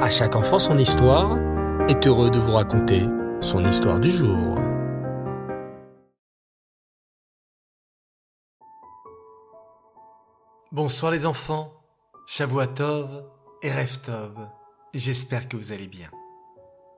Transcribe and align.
À 0.00 0.10
chaque 0.10 0.34
enfant 0.34 0.58
son 0.58 0.76
histoire 0.76 1.38
est 1.88 2.04
heureux 2.06 2.28
de 2.28 2.38
vous 2.38 2.52
raconter 2.52 3.06
son 3.40 3.64
histoire 3.64 4.00
du 4.00 4.10
jour. 4.10 4.58
Bonsoir 10.72 11.12
les 11.12 11.26
enfants, 11.26 11.72
Shavuatov 12.26 13.24
et 13.62 13.70
Reftov. 13.70 14.48
J'espère 14.94 15.48
que 15.48 15.56
vous 15.56 15.72
allez 15.72 15.86
bien. 15.86 16.10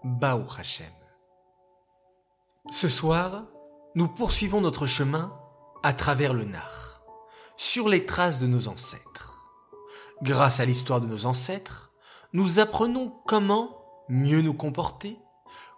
Baou 0.02 0.46
Hashem. 0.58 0.86
Ce 2.70 2.88
soir, 2.88 3.44
nous 3.94 4.08
poursuivons 4.08 4.62
notre 4.62 4.86
chemin 4.86 5.38
à 5.82 5.92
travers 5.92 6.32
le 6.32 6.44
Nar, 6.44 7.02
sur 7.58 7.90
les 7.90 8.06
traces 8.06 8.40
de 8.40 8.46
nos 8.46 8.68
ancêtres. 8.68 9.44
Grâce 10.22 10.60
à 10.60 10.64
l'histoire 10.64 11.02
de 11.02 11.06
nos 11.06 11.26
ancêtres, 11.26 11.85
nous 12.36 12.58
apprenons 12.58 13.14
comment 13.24 13.78
mieux 14.10 14.42
nous 14.42 14.52
comporter, 14.52 15.16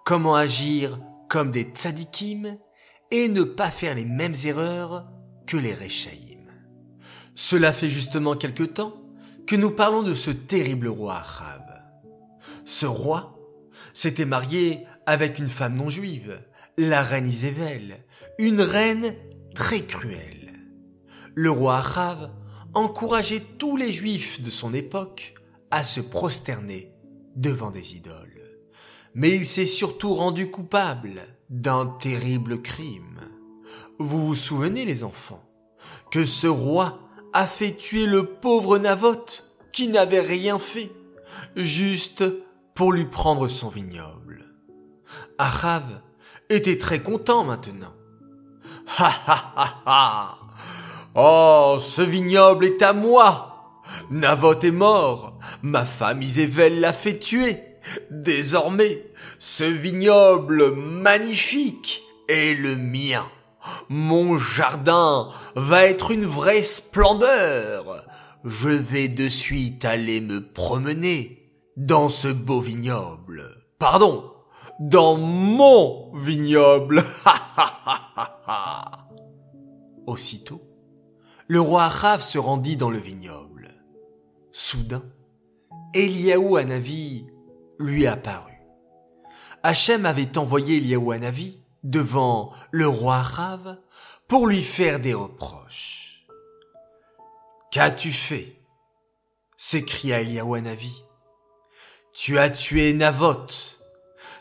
comment 0.05 0.35
agir 0.35 0.99
comme 1.29 1.53
des 1.53 1.63
tzadikim 1.63 2.59
et 3.13 3.29
ne 3.29 3.45
pas 3.45 3.71
faire 3.71 3.95
les 3.95 4.05
mêmes 4.05 4.35
erreurs 4.45 5.07
que 5.47 5.57
les 5.57 5.73
Rechaïm. 5.73 6.51
Cela 7.37 7.73
fait 7.73 7.89
justement 7.89 8.35
quelque 8.35 8.65
temps 8.65 9.01
que 9.47 9.55
nous 9.55 9.71
parlons 9.71 10.03
de 10.03 10.15
ce 10.15 10.33
terrible 10.33 10.89
roi 10.89 11.15
arabe. 11.15 11.81
Ce 12.65 12.87
roi 12.87 13.39
s'était 13.95 14.25
marié 14.25 14.85
avec 15.07 15.39
une 15.39 15.47
femme 15.47 15.77
non 15.77 15.89
juive, 15.89 16.41
la 16.77 17.05
reine 17.05 17.29
Isével, 17.29 17.99
une 18.41 18.63
reine 18.63 19.15
très 19.55 19.83
cruelle. 19.83 20.55
Le 21.37 21.53
roi 21.53 21.77
arabe 21.77 22.33
encourageait 22.75 23.45
tous 23.59 23.77
les 23.77 23.93
juifs 23.93 24.43
de 24.43 24.51
son 24.51 24.75
époque 24.75 25.38
à 25.71 25.83
se 25.83 26.01
prosterner 26.01 26.93
devant 27.37 27.71
des 27.71 27.97
idoles. 27.97 28.43
Mais 29.15 29.35
il 29.35 29.47
s'est 29.47 29.67
surtout 29.67 30.15
rendu 30.15 30.51
coupable 30.51 31.23
d'un 31.51 31.87
terrible 32.01 32.63
crime. 32.63 33.21
Vous 33.99 34.27
vous 34.27 34.35
souvenez, 34.35 34.85
les 34.85 35.05
enfants, 35.05 35.43
que 36.11 36.25
ce 36.25 36.47
roi 36.47 37.01
a 37.33 37.47
fait 37.47 37.77
tuer 37.77 38.07
le 38.07 38.25
pauvre 38.25 38.79
Navoth 38.79 39.45
qui 39.73 39.89
n'avait 39.89 40.21
rien 40.21 40.59
fait, 40.59 40.91
juste 41.57 42.25
pour 42.75 42.93
lui 42.93 43.05
prendre 43.05 43.49
son 43.49 43.69
vignoble. 43.69 44.45
Achav 45.39 46.01
était 46.49 46.79
très 46.79 47.03
content 47.03 47.45
maintenant. 47.45 47.95
Ha 48.99 49.11
ha 49.27 49.53
ha 49.57 49.83
ha 49.87 50.39
Oh, 51.15 51.79
ce 51.81 52.03
vignoble 52.03 52.67
est 52.67 52.83
à 52.83 52.93
moi 52.93 53.48
Navoth 54.11 54.65
est 54.65 54.71
mort, 54.71 55.39
ma 55.63 55.85
femme 55.85 56.23
Isével 56.23 56.81
l'a 56.81 56.93
fait 56.93 57.19
tuer. 57.19 57.59
Désormais, 58.11 59.05
ce 59.39 59.65
vignoble 59.65 60.75
magnifique 60.75 62.03
est 62.29 62.59
le 62.59 62.77
mien. 62.77 63.27
Mon 63.89 64.39
jardin 64.39 65.31
va 65.57 65.85
être 65.85 66.11
une 66.11 66.25
vraie 66.25 66.63
splendeur. 66.63 68.07
Je 68.45 68.69
vais 68.69 69.09
de 69.09 69.29
suite 69.29 69.85
aller 69.85 70.21
me 70.21 70.41
promener 70.41 71.53
dans 71.77 72.09
ce 72.09 72.29
beau 72.29 72.61
vignoble. 72.61 73.45
Pardon, 73.79 74.33
dans 74.81 75.17
mon 75.17 76.15
vignoble. 76.15 77.05
Aussitôt, 80.07 80.63
le 81.47 81.61
roi 81.61 81.85
Achav 81.85 82.23
se 82.23 82.39
rendit 82.39 82.77
dans 82.77 82.91
le 82.91 82.99
vignoble. 82.99 83.48
Soudain, 84.61 85.05
Eliaou 85.95 86.57
Hanavi 86.57 87.25
lui 87.79 88.09
apparut. 88.09 88.61
Hachem 89.63 90.05
avait 90.05 90.37
envoyé 90.37 90.79
Eliaou 90.79 91.13
Hanavi 91.13 91.61
devant 91.85 92.53
le 92.73 92.89
roi 92.89 93.21
Achav 93.21 93.79
pour 94.27 94.49
lui 94.49 94.61
faire 94.61 94.99
des 94.99 95.15
reproches. 95.15 96.27
Qu'as-tu 97.71 98.13
fait? 98.13 98.61
s'écria 99.57 100.23
Eliaou 100.23 100.57
Hanavi. 100.57 101.05
Tu 102.13 102.37
as 102.37 102.51
tué 102.51 102.95
Navoth. 102.95 103.79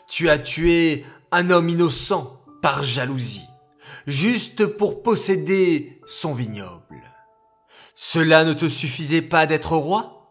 Tu 0.08 0.28
as 0.28 0.40
tué 0.40 1.06
un 1.30 1.48
homme 1.50 1.68
innocent 1.68 2.42
par 2.60 2.82
jalousie, 2.82 3.46
juste 4.08 4.66
pour 4.66 5.04
posséder 5.04 6.00
son 6.06 6.34
vignoble. 6.34 6.87
Cela 8.00 8.44
ne 8.44 8.52
te 8.52 8.68
suffisait 8.68 9.22
pas 9.22 9.46
d'être 9.46 9.76
roi, 9.76 10.30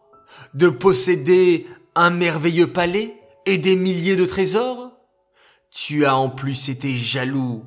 de 0.54 0.70
posséder 0.70 1.66
un 1.94 2.08
merveilleux 2.08 2.72
palais 2.72 3.14
et 3.44 3.58
des 3.58 3.76
milliers 3.76 4.16
de 4.16 4.24
trésors? 4.24 4.92
Tu 5.70 6.06
as 6.06 6.16
en 6.16 6.30
plus 6.30 6.70
été 6.70 6.90
jaloux 6.94 7.66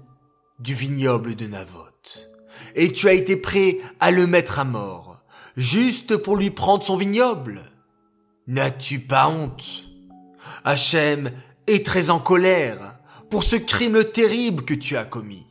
du 0.57 0.73
vignoble 0.73 1.35
de 1.35 1.45
Navoth, 1.45 2.31
et 2.73 2.91
tu 2.91 3.09
as 3.09 3.13
été 3.13 3.37
prêt 3.37 3.77
à 3.99 4.09
le 4.09 4.25
mettre 4.25 4.57
à 4.57 4.63
mort, 4.63 5.23
juste 5.55 6.17
pour 6.17 6.35
lui 6.35 6.49
prendre 6.49 6.83
son 6.83 6.97
vignoble. 6.97 7.61
N'as-tu 8.47 9.01
pas 9.01 9.29
honte? 9.29 9.85
Hachem 10.63 11.31
est 11.67 11.85
très 11.85 12.09
en 12.09 12.19
colère 12.19 12.97
pour 13.29 13.43
ce 13.43 13.55
crime 13.55 14.03
terrible 14.03 14.65
que 14.65 14.73
tu 14.73 14.97
as 14.97 15.05
commis. 15.05 15.45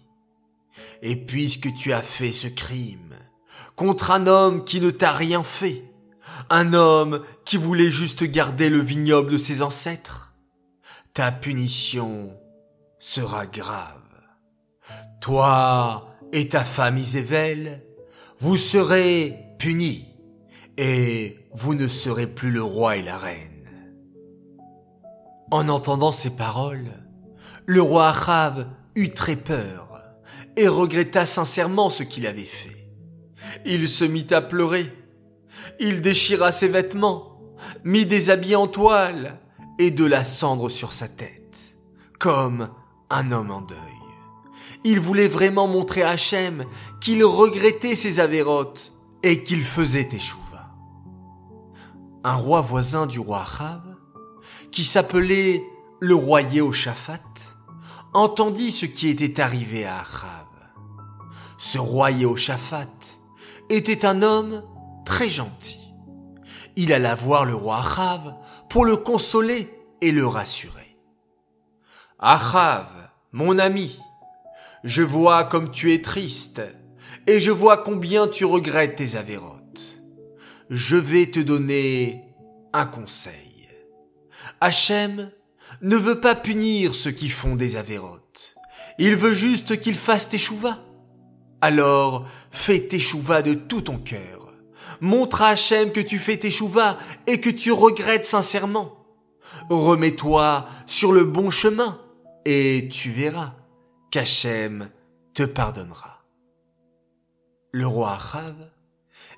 Et 1.03 1.15
puisque 1.15 1.73
tu 1.75 1.93
as 1.93 2.03
fait 2.03 2.33
ce 2.33 2.49
crime 2.49 3.10
contre 3.77 4.11
un 4.11 4.27
homme 4.27 4.65
qui 4.65 4.81
ne 4.81 4.91
t'a 4.91 5.13
rien 5.13 5.43
fait, 5.43 5.85
un 6.49 6.75
homme 6.75 7.23
qui 7.45 7.57
voulait 7.57 7.91
juste 7.91 8.25
garder 8.25 8.71
le 8.71 8.81
vignoble 8.81 9.33
de 9.33 9.39
ses 9.39 9.63
ancêtres, 9.63 10.35
ta 11.15 11.33
punition 11.33 12.37
sera 12.99 13.47
grave. 13.47 13.97
Toi 15.21 16.17
et 16.33 16.49
ta 16.49 16.65
femme 16.65 16.99
Isével, 16.99 17.85
vous 18.39 18.57
serez 18.57 19.37
punis 19.59 20.07
et 20.77 21.39
vous 21.53 21.75
ne 21.75 21.89
serez 21.89 22.27
plus 22.27 22.51
le 22.51 22.63
roi 22.63 22.97
et 22.97 23.03
la 23.03 23.19
reine. 23.19 23.51
En 25.51 25.69
entendant 25.69 26.13
ces 26.13 26.31
paroles, 26.31 26.93
le 27.67 27.83
roi 27.83 28.09
Achav 28.09 28.67
eut 28.95 29.11
très 29.11 29.37
peur 29.37 30.01
et 30.57 30.69
regretta 30.69 31.27
sincèrement 31.27 31.91
ce 31.91 32.03
qu'il 32.03 32.27
avait 32.27 32.43
fait. 32.43 32.80
Il 33.65 33.89
se 33.89 34.05
mit 34.05 34.27
à 34.31 34.41
pleurer. 34.41 34.93
Il 35.79 36.03
déchira 36.03 36.53
ses 36.53 36.69
vêtements, 36.69 37.39
mit 37.85 38.07
des 38.07 38.31
habits 38.31 38.57
en 38.57 38.67
toile 38.67 39.41
et 39.79 39.91
de 39.91 40.05
la 40.05 40.25
cendre 40.25 40.69
sur 40.69 40.93
sa 40.93 41.09
tête, 41.09 41.77
comme 42.19 42.71
un 43.09 43.33
homme 43.33 43.51
en 43.51 43.61
deuil. 43.61 43.79
Il 44.85 45.01
voulait 45.01 45.29
vraiment 45.29 45.67
montrer 45.67 46.03
à 46.03 46.11
Hachem 46.11 46.65
qu'il 47.01 47.25
regrettait 47.25 47.95
ses 47.95 48.21
avérotes 48.21 48.95
et 49.23 49.43
qu'il 49.43 49.63
faisait 49.63 50.09
échouva. 50.13 50.71
Un 52.25 52.35
roi 52.35 52.61
voisin 52.61 53.07
du 53.07 53.19
roi 53.19 53.43
Achav, 53.43 53.83
qui 54.71 54.85
s'appelait 54.85 55.65
le 56.01 56.15
roi 56.15 56.43
Yehoshaphat, 56.43 57.21
entendit 58.15 58.71
ce 58.71 58.87
qui 58.87 59.09
était 59.09 59.41
arrivé 59.41 59.85
à 59.85 60.01
Achav. 60.01 60.47
Ce 61.59 61.79
roi 61.79 62.11
Yehoshaphat 62.11 63.20
était 63.71 64.05
un 64.05 64.23
homme 64.23 64.63
très 65.07 65.31
gentil. 65.31 65.95
Il 66.77 66.93
alla 66.93 67.15
voir 67.15 67.45
le 67.47 67.55
roi 67.55 67.79
Achav 67.79 68.35
pour 68.69 68.85
le 68.85 68.97
consoler 68.97 69.71
et 70.03 70.13
le 70.13 70.27
rassurer. 70.27 70.97
Achav, 72.19 72.87
mon 73.33 73.59
ami, 73.59 73.99
je 74.85 75.03
vois 75.03 75.45
comme 75.45 75.71
tu 75.71 75.95
es 75.95 76.03
triste, 76.03 76.61
et 77.27 77.41
je 77.41 77.51
vois 77.51 77.79
combien 77.79 78.29
tu 78.29 78.45
regrettes 78.45 78.97
tes 78.97 79.17
avérotes. 79.17 80.03
Je 80.69 80.97
vais 80.97 81.27
te 81.27 81.41
donner 81.41 82.35
un 82.73 82.87
conseil. 82.87 83.69
Hachem 84.61 85.31
ne 85.83 85.97
veut 85.97 86.21
pas 86.21 86.35
punir 86.35 86.95
ceux 86.95 87.11
qui 87.11 87.29
font 87.29 87.57
des 87.57 87.77
avérotes. 87.77 88.55
Il 88.99 89.17
veut 89.17 89.35
juste 89.35 89.81
qu'ils 89.81 89.97
fassent 89.97 90.29
teshuva. 90.29 90.79
Alors, 91.61 92.27
fais 92.51 92.81
teshuva 92.81 93.43
de 93.43 93.55
tout 93.55 93.83
ton 93.83 93.99
cœur. 93.99 94.49
Montre 95.01 95.43
à 95.43 95.49
Hachem 95.49 95.93
que 95.93 96.01
tu 96.01 96.19
fais 96.19 96.39
teshuva 96.39 96.99
et 97.27 97.41
que 97.41 97.51
tu 97.51 97.73
regrettes 97.73 98.27
sincèrement. 98.27 98.97
Remets-toi 99.69 100.67
sur 100.87 101.13
le 101.13 101.25
bon 101.25 101.51
chemin 101.51 102.01
et 102.45 102.89
tu 102.91 103.11
verras 103.11 103.55
qu'Hachem 104.11 104.91
te 105.35 105.43
pardonnera. 105.43 106.25
Le 107.73 107.87
roi 107.87 108.15
Achav 108.15 108.55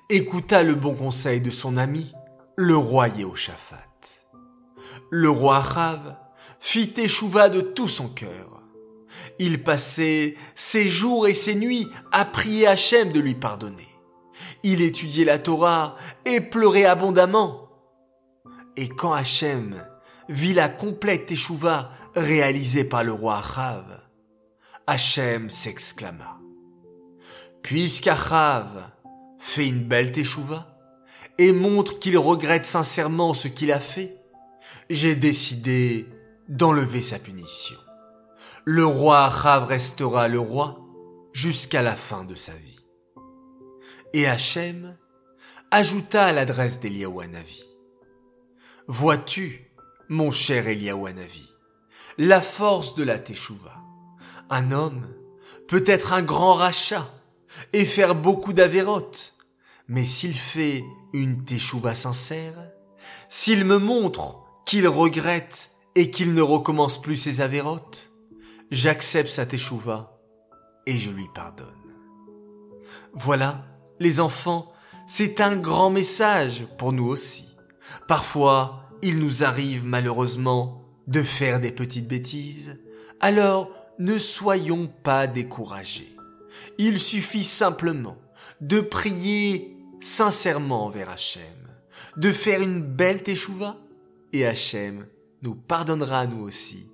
écouta 0.09 0.63
le 0.63 0.75
bon 0.75 0.95
conseil 0.95 1.41
de 1.41 1.51
son 1.51 1.77
ami, 1.77 2.13
le 2.55 2.75
roi 2.75 3.09
Yehoshaphat. 3.09 3.77
Le 5.09 5.29
roi 5.29 5.57
Achav 5.57 6.15
fit 6.59 6.93
échouva 6.97 7.49
de 7.49 7.61
tout 7.61 7.89
son 7.89 8.07
cœur. 8.07 8.62
Il 9.39 9.63
passait 9.63 10.35
ses 10.55 10.87
jours 10.87 11.27
et 11.27 11.33
ses 11.33 11.55
nuits 11.55 11.89
à 12.11 12.25
prier 12.25 12.67
Hachem 12.67 13.11
de 13.11 13.19
lui 13.19 13.35
pardonner. 13.35 13.87
Il 14.63 14.81
étudiait 14.81 15.25
la 15.25 15.39
Torah 15.39 15.95
et 16.25 16.41
pleurait 16.41 16.85
abondamment. 16.85 17.67
Et 18.75 18.89
quand 18.89 19.13
Hachem 19.13 19.85
vit 20.29 20.53
la 20.53 20.69
complète 20.69 21.31
échouva 21.31 21.91
réalisée 22.15 22.83
par 22.83 23.03
le 23.03 23.11
roi 23.11 23.37
Achav, 23.37 24.01
Hachem 24.87 25.49
s'exclama. 25.49 26.39
Puisqu'Achav 27.61 28.91
fait 29.37 29.67
une 29.67 29.83
belle 29.83 30.11
teshuva 30.11 30.77
et 31.37 31.51
montre 31.51 31.99
qu'il 31.99 32.17
regrette 32.17 32.65
sincèrement 32.65 33.33
ce 33.33 33.47
qu'il 33.47 33.71
a 33.71 33.79
fait, 33.79 34.17
j'ai 34.89 35.15
décidé 35.15 36.07
d'enlever 36.47 37.01
sa 37.01 37.19
punition. 37.19 37.77
Le 38.65 38.85
roi 38.85 39.25
Achav 39.25 39.65
restera 39.65 40.29
le 40.29 40.39
roi 40.39 40.79
jusqu'à 41.33 41.81
la 41.81 41.97
fin 41.97 42.23
de 42.23 42.35
sa 42.35 42.53
vie. 42.53 42.79
Et 44.13 44.25
Hachem 44.25 44.97
ajouta 45.69 46.27
à 46.27 46.31
l'adresse 46.31 46.79
d'Eliaou 46.79 47.21
Vois-tu, 48.87 49.69
mon 50.07 50.31
cher 50.31 50.67
Eliaou 50.67 51.09
la 52.17 52.39
force 52.39 52.95
de 52.95 53.03
la 53.03 53.19
Teshuvah. 53.19 53.81
Un 54.49 54.71
homme 54.71 55.07
peut 55.67 55.83
être 55.85 56.13
un 56.13 56.21
grand 56.21 56.53
rachat 56.53 57.09
et 57.73 57.83
faire 57.83 58.15
beaucoup 58.15 58.53
d'avérotes, 58.53 59.37
mais 59.89 60.05
s'il 60.05 60.35
fait 60.35 60.85
une 61.11 61.43
Teshuvah 61.43 61.95
sincère, 61.95 62.71
s'il 63.27 63.65
me 63.65 63.77
montre 63.77 64.39
qu'il 64.65 64.87
regrette 64.87 65.71
et 65.95 66.09
qu'il 66.09 66.33
ne 66.33 66.41
recommence 66.41 67.01
plus 67.01 67.17
ses 67.17 67.41
avérotes, 67.41 68.12
j'accepte 68.73 69.29
sa 69.29 69.45
Teshuvah 69.45 70.19
et 70.87 70.97
je 70.97 71.11
lui 71.11 71.27
pardonne. 71.33 71.67
Voilà, 73.13 73.65
les 73.99 74.19
enfants, 74.19 74.67
c'est 75.05 75.41
un 75.41 75.55
grand 75.55 75.91
message 75.91 76.65
pour 76.77 76.91
nous 76.91 77.05
aussi. 77.05 77.55
Parfois, 78.07 78.89
il 79.03 79.19
nous 79.19 79.43
arrive 79.43 79.85
malheureusement 79.85 80.81
de 81.05 81.21
faire 81.21 81.59
des 81.59 81.71
petites 81.71 82.07
bêtises, 82.07 82.79
alors 83.19 83.69
ne 83.99 84.17
soyons 84.17 84.87
pas 84.87 85.27
découragés. 85.27 86.15
Il 86.79 86.97
suffit 86.97 87.43
simplement 87.43 88.17
de 88.59 88.81
prier 88.81 89.77
sincèrement 90.01 90.85
envers 90.85 91.09
Hachem, 91.09 91.43
de 92.17 92.31
faire 92.31 92.61
une 92.61 92.79
belle 92.79 93.21
teshuva, 93.21 93.77
et 94.31 94.47
Hachem 94.47 95.05
nous 95.43 95.53
pardonnera 95.53 96.21
à 96.21 96.27
nous 96.27 96.41
aussi, 96.41 96.89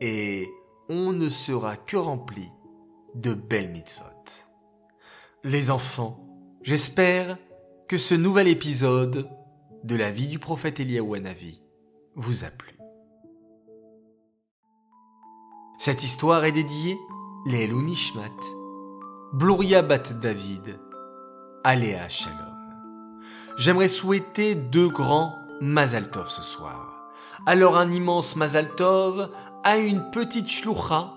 et 0.00 0.48
on 0.90 1.12
ne 1.12 1.28
sera 1.28 1.76
que 1.76 1.96
rempli 1.96 2.50
de 3.14 3.32
belles 3.32 3.70
mitzvot. 3.70 4.04
Les 5.44 5.70
enfants, 5.70 6.18
j'espère 6.62 7.38
que 7.88 7.96
ce 7.96 8.16
nouvel 8.16 8.48
épisode 8.48 9.30
de 9.84 9.96
la 9.96 10.10
vie 10.10 10.26
du 10.26 10.40
prophète 10.40 10.80
Eliyahu 10.80 11.22
vous 12.16 12.44
a 12.44 12.48
plu. 12.48 12.76
Cette 15.78 16.02
histoire 16.02 16.44
est 16.44 16.52
dédiée 16.52 16.98
Léelou 17.46 17.82
Nishmat, 17.82 18.28
Bat 19.32 20.12
David, 20.20 20.80
Aléa 21.62 22.08
Shalom. 22.08 22.36
J'aimerais 23.56 23.88
souhaiter 23.88 24.56
deux 24.56 24.88
grands 24.88 25.36
Mazal 25.60 26.10
Tov 26.10 26.28
ce 26.28 26.42
soir. 26.42 27.12
Alors 27.46 27.78
un 27.78 27.90
immense 27.90 28.36
Mazal 28.36 28.74
Tov 28.74 29.30
à 29.64 29.76
une 29.76 30.10
petite 30.10 30.48
shloucha 30.48 31.14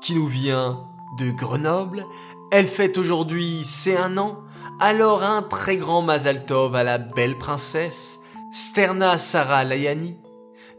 qui 0.00 0.14
nous 0.14 0.26
vient 0.26 0.88
de 1.18 1.30
Grenoble. 1.30 2.06
Elle 2.50 2.66
fête 2.66 2.98
aujourd'hui 2.98 3.62
ses 3.64 3.96
un 3.96 4.16
an. 4.18 4.38
Alors 4.80 5.22
un 5.22 5.42
très 5.42 5.76
grand 5.76 6.02
Mazal 6.02 6.44
Tov 6.44 6.74
à 6.74 6.84
la 6.84 6.98
belle 6.98 7.38
princesse 7.38 8.18
Sterna 8.52 9.18
Sarah 9.18 9.64
Layani. 9.64 10.16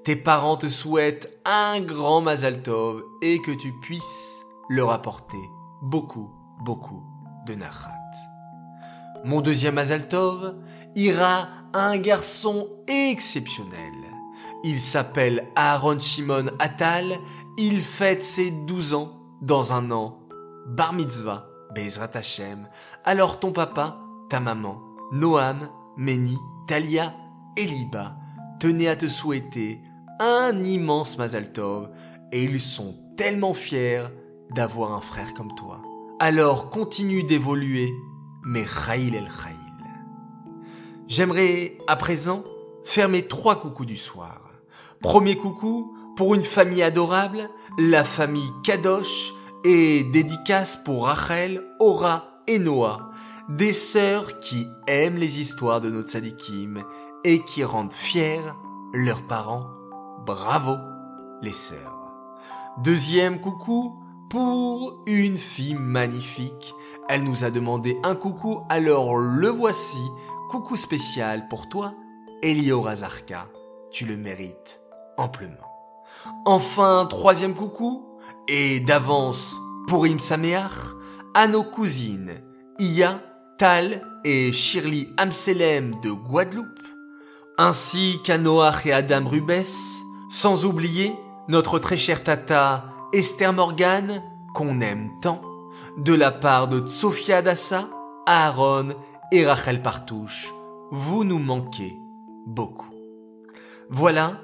Tes 0.03 0.15
parents 0.15 0.57
te 0.57 0.67
souhaitent 0.67 1.29
un 1.45 1.79
grand 1.79 2.21
Mazal 2.21 2.61
Tov 2.61 3.03
et 3.21 3.39
que 3.39 3.51
tu 3.51 3.73
puisses 3.81 4.43
leur 4.69 4.91
apporter 4.91 5.37
beaucoup, 5.81 6.29
beaucoup 6.63 7.03
de 7.45 7.55
nachat. 7.55 7.89
Mon 9.25 9.41
deuxième 9.41 9.75
Mazal 9.75 10.07
Tov 10.07 10.55
ira 10.95 11.47
à 11.73 11.79
un 11.87 11.97
garçon 11.97 12.67
exceptionnel. 12.87 14.02
Il 14.63 14.79
s'appelle 14.79 15.49
Aaron 15.55 15.99
Shimon 15.99 16.45
Atal. 16.59 17.19
Il 17.57 17.81
fête 17.81 18.23
ses 18.23 18.51
12 18.51 18.93
ans 18.93 19.19
dans 19.41 19.73
un 19.73 19.91
an 19.91 20.19
bar 20.65 20.93
mitzvah, 20.93 21.47
Bezrat 21.75 22.11
Hashem, 22.13 22.67
alors 23.03 23.39
ton 23.39 23.51
papa, 23.51 23.99
ta 24.29 24.39
maman, 24.39 24.81
Noam, 25.11 25.69
Meni, 25.97 26.37
Talia 26.67 27.13
et 27.57 27.65
Liba 27.65 28.15
tenaient 28.59 28.87
à 28.87 28.95
te 28.95 29.07
souhaiter 29.07 29.81
un 30.19 30.63
immense 30.63 31.17
Mazal 31.17 31.51
Tov 31.51 31.89
et 32.31 32.43
ils 32.43 32.61
sont 32.61 32.95
tellement 33.17 33.53
fiers 33.53 34.05
d'avoir 34.51 34.93
un 34.93 35.01
frère 35.01 35.33
comme 35.33 35.53
toi. 35.55 35.81
Alors 36.19 36.69
continue 36.69 37.23
d'évoluer, 37.23 37.91
mais 38.43 38.65
Khaïl 38.65 39.15
el 39.15 39.27
Khaïl. 39.27 39.57
J'aimerais 41.07 41.77
à 41.87 41.95
présent 41.95 42.43
faire 42.83 43.09
mes 43.09 43.27
trois 43.27 43.59
coucous 43.59 43.85
du 43.85 43.97
soir. 43.97 44.42
Premier 45.03 45.35
coucou 45.35 45.97
pour 46.15 46.33
une 46.33 46.41
famille 46.41 46.81
adorable, 46.81 47.49
la 47.77 48.05
famille 48.05 48.49
Kadosh, 48.63 49.33
et 49.65 50.05
dédicace 50.05 50.77
pour 50.77 51.07
Rachel, 51.07 51.61
Ora 51.81 52.41
et 52.47 52.57
Noah, 52.57 53.11
des 53.49 53.73
sœurs 53.73 54.39
qui 54.39 54.65
aiment 54.87 55.17
les 55.17 55.41
histoires 55.41 55.81
de 55.81 55.89
nos 55.89 56.03
tzadikim 56.03 56.83
et 57.25 57.43
qui 57.43 57.65
rendent 57.65 57.91
fiers 57.91 58.39
leurs 58.93 59.27
parents. 59.27 59.67
Bravo, 60.25 60.77
les 61.41 61.51
sœurs. 61.51 62.13
Deuxième 62.77 63.41
coucou 63.41 64.01
pour 64.29 65.03
une 65.05 65.37
fille 65.37 65.75
magnifique. 65.75 66.73
Elle 67.09 67.23
nous 67.23 67.43
a 67.43 67.51
demandé 67.51 67.97
un 68.03 68.15
coucou, 68.15 68.61
alors 68.69 69.17
le 69.17 69.49
voici. 69.49 70.01
Coucou 70.49 70.77
spécial 70.77 71.49
pour 71.49 71.67
toi, 71.67 71.93
Eliora 72.41 72.95
Zarka. 72.95 73.49
Tu 73.91 74.05
le 74.05 74.15
mérites 74.17 74.82
Enfin, 76.45 77.07
troisième 77.09 77.53
coucou, 77.53 78.05
et 78.47 78.79
d'avance 78.79 79.55
pour 79.87 80.05
Sameach 80.17 80.95
à 81.33 81.47
nos 81.47 81.63
cousines 81.63 82.41
Iya, 82.79 83.21
Tal 83.57 84.01
et 84.25 84.51
Shirley 84.51 85.07
Amselem 85.17 85.93
de 86.01 86.11
Guadeloupe, 86.11 86.79
ainsi 87.57 88.19
qu'à 88.23 88.37
Noach 88.37 88.85
et 88.85 88.93
Adam 88.93 89.25
Rubes, 89.25 89.65
sans 90.29 90.65
oublier 90.65 91.15
notre 91.47 91.77
très 91.77 91.97
chère 91.97 92.23
tata 92.23 92.85
Esther 93.13 93.53
Morgan, 93.53 94.23
qu'on 94.55 94.81
aime 94.81 95.11
tant, 95.21 95.41
de 95.97 96.13
la 96.13 96.31
part 96.31 96.67
de 96.67 96.87
Sophia 96.87 97.41
Dassa, 97.41 97.87
Aaron 98.25 98.89
et 99.31 99.45
Rachel 99.45 99.81
Partouche. 99.81 100.51
Vous 100.91 101.23
nous 101.23 101.39
manquez 101.39 101.95
beaucoup. 102.47 102.89
Voilà, 103.89 104.41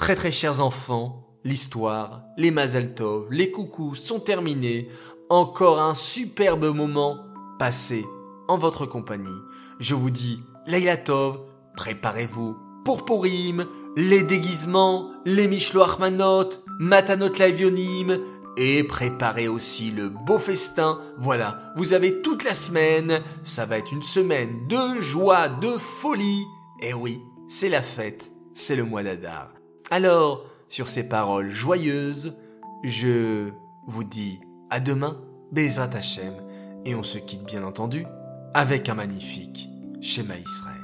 très 0.00 0.16
très 0.16 0.30
chers 0.30 0.62
enfants, 0.62 1.26
L'histoire, 1.44 2.22
les 2.36 2.50
Mazel 2.50 2.94
les 3.30 3.50
coucous 3.50 3.94
sont 3.94 4.18
terminés. 4.18 4.88
Encore 5.28 5.78
un 5.78 5.94
superbe 5.94 6.74
moment 6.74 7.18
passé 7.58 8.04
en 8.48 8.58
votre 8.58 8.84
compagnie. 8.84 9.28
Je 9.78 9.94
vous 9.94 10.10
dis, 10.10 10.40
Leila 10.66 10.96
Tov, 10.96 11.40
préparez-vous 11.76 12.56
pour 12.84 13.04
Purim, 13.04 13.66
les 13.96 14.22
déguisements, 14.22 15.12
les 15.24 15.48
Mishlo 15.48 15.84
Manot, 15.98 16.48
Matanot 16.78 17.32
Lavionim, 17.38 18.18
et 18.56 18.84
préparez 18.84 19.48
aussi 19.48 19.90
le 19.90 20.08
beau 20.08 20.38
festin. 20.38 20.98
Voilà, 21.18 21.72
vous 21.76 21.92
avez 21.92 22.20
toute 22.22 22.44
la 22.44 22.54
semaine. 22.54 23.22
Ça 23.44 23.64
va 23.66 23.78
être 23.78 23.92
une 23.92 24.02
semaine 24.02 24.66
de 24.66 25.00
joie, 25.00 25.48
de 25.48 25.70
folie. 25.78 26.44
Et 26.82 26.92
oui, 26.94 27.20
c'est 27.48 27.68
la 27.70 27.82
fête, 27.82 28.30
c'est 28.54 28.76
le 28.76 28.84
mois 28.84 29.02
d'Adar. 29.02 29.59
Alors, 29.92 30.46
sur 30.68 30.88
ces 30.88 31.08
paroles 31.08 31.50
joyeuses, 31.50 32.38
je 32.84 33.50
vous 33.88 34.04
dis 34.04 34.40
à 34.70 34.78
demain, 34.78 35.20
Bezrat 35.50 35.90
Hashem, 35.92 36.32
et 36.84 36.94
on 36.94 37.02
se 37.02 37.18
quitte 37.18 37.42
bien 37.42 37.64
entendu 37.64 38.06
avec 38.54 38.88
un 38.88 38.94
magnifique 38.94 39.68
schéma 40.00 40.36
Israël. 40.36 40.79